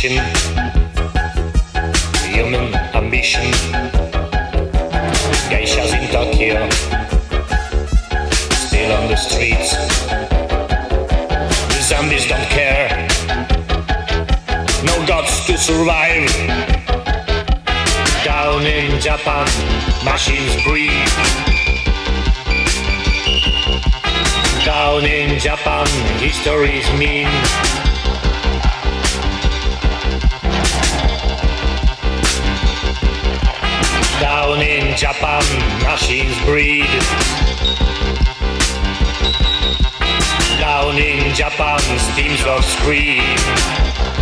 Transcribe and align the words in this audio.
human 0.00 0.24
ambition, 2.94 3.44
geishas 5.52 5.92
in 5.92 6.08
Tokyo, 6.10 6.66
still 8.50 8.92
on 8.92 9.08
the 9.08 9.16
streets. 9.16 9.76
The 11.68 11.82
zombies 11.82 12.26
don't 12.26 12.48
care, 12.48 12.88
no 14.84 15.06
gods 15.06 15.44
to 15.44 15.58
survive. 15.58 16.30
Down 18.24 18.64
in 18.64 18.98
Japan, 19.02 19.46
machines 20.02 20.56
breathe. 20.64 21.12
Down 24.64 25.04
in 25.04 25.38
Japan, 25.38 25.86
history's 26.18 26.90
mean. 26.98 27.89
In 34.90 34.96
Japan, 34.96 35.42
machines 35.84 36.36
breed. 36.44 36.86
Down 40.58 40.96
in 40.98 41.34
Japan, 41.34 41.80
steams 41.98 42.44
of 42.44 42.64
scream. 42.64 44.19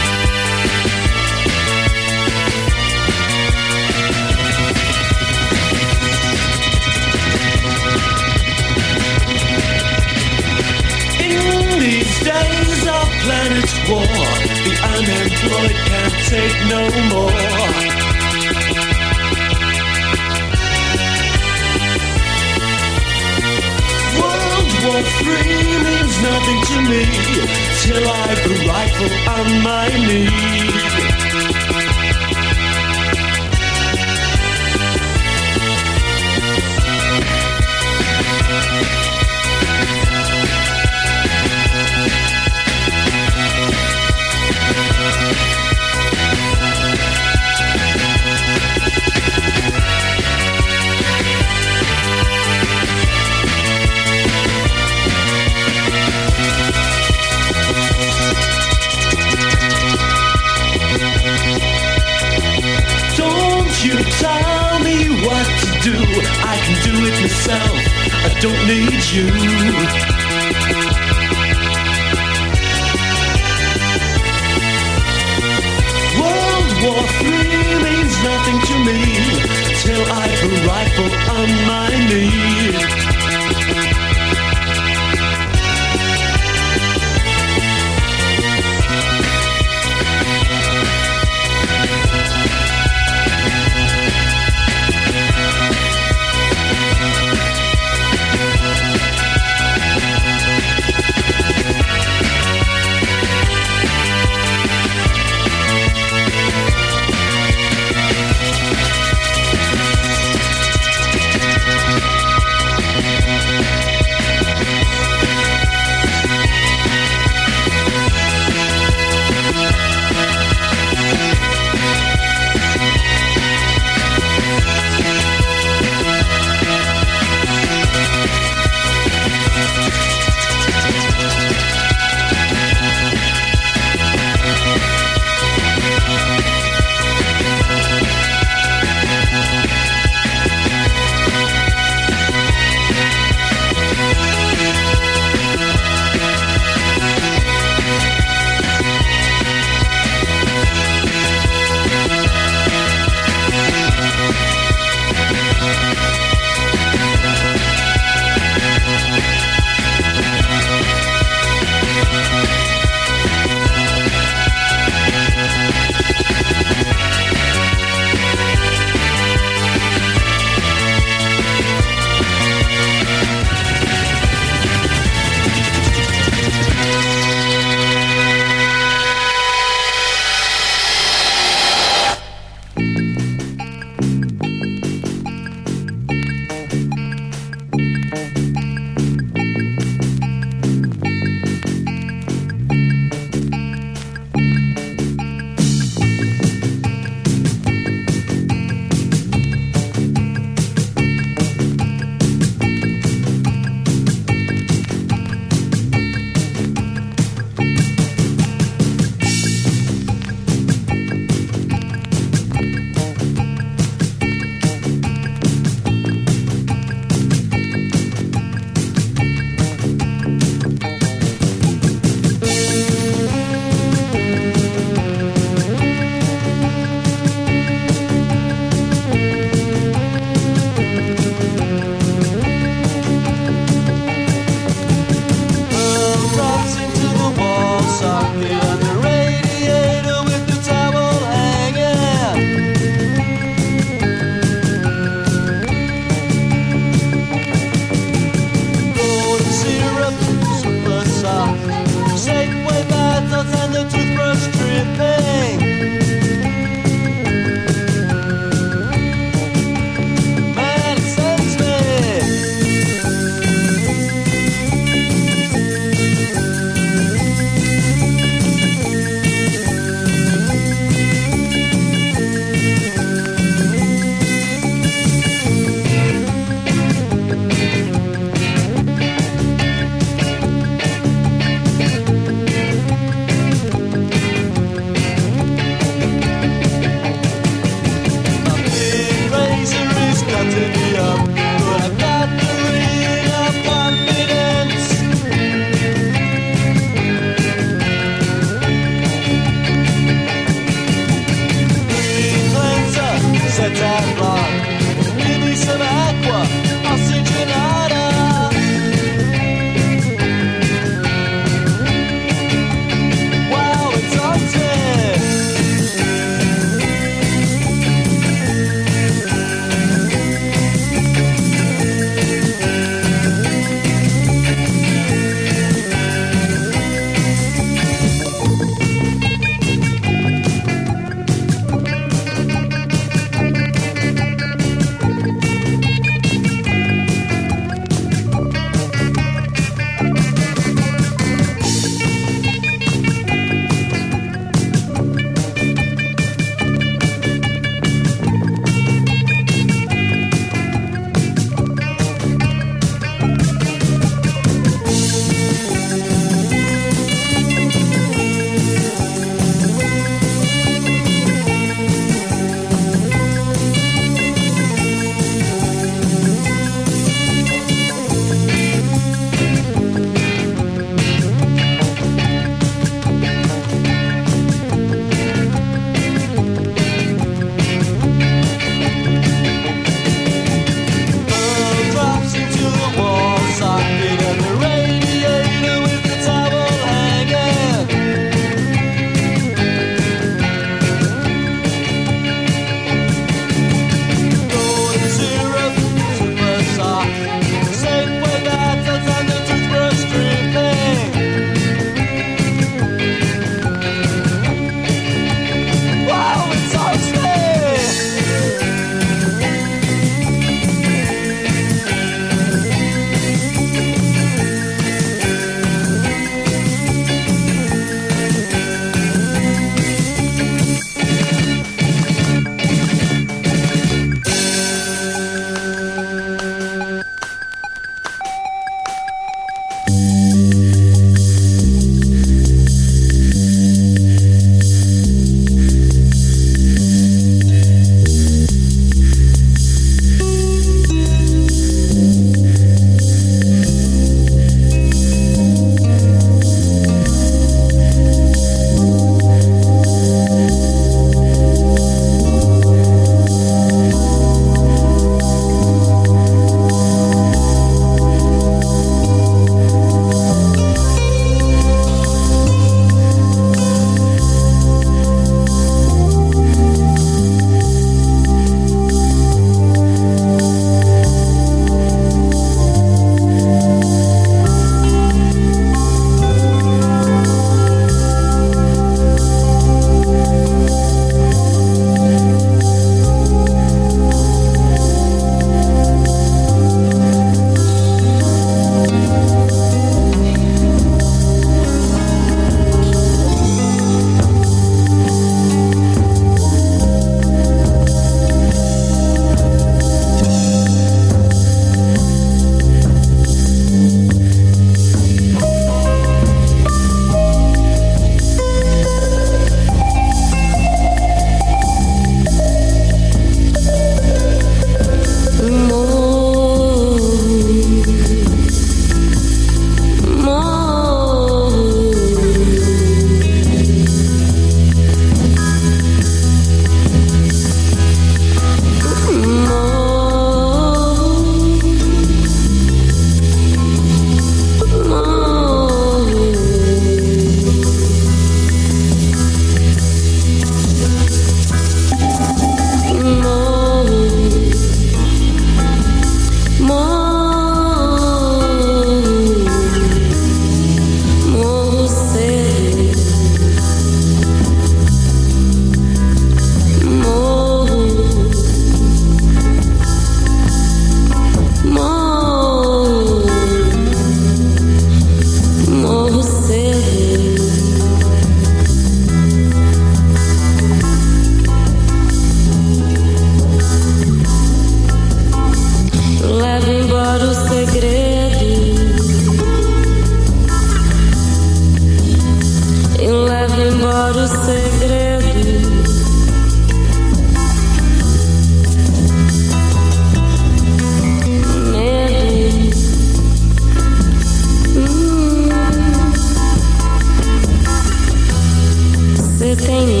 tem 599.61 600.00